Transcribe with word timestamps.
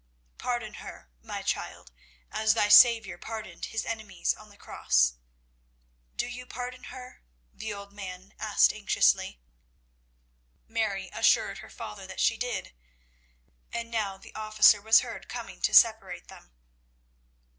Pardon 0.39 0.73
her, 0.81 1.11
my 1.21 1.43
child, 1.43 1.91
as 2.31 2.55
thy 2.55 2.69
Saviour 2.69 3.19
pardoned 3.19 3.65
His 3.65 3.85
enemies 3.85 4.33
on 4.33 4.49
the 4.49 4.57
cross. 4.57 5.13
Do 6.15 6.25
you 6.27 6.47
pardon 6.47 6.85
her?" 6.85 7.21
the 7.53 7.71
old 7.71 7.93
man 7.93 8.33
asked 8.39 8.73
anxiously. 8.73 9.39
Mary 10.67 11.09
assured 11.13 11.59
her 11.59 11.69
father 11.69 12.07
that 12.07 12.19
she 12.19 12.35
did. 12.35 12.73
And 13.71 13.91
now 13.91 14.17
the 14.17 14.33
officer 14.33 14.81
was 14.81 15.01
heard 15.01 15.29
coming 15.29 15.61
to 15.61 15.71
separate 15.71 16.29
them. 16.29 16.51